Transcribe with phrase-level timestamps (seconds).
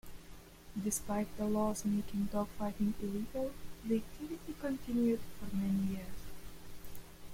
[0.83, 3.51] Despite the laws making dog fighting illegal,
[3.85, 6.23] the activity continued for many years.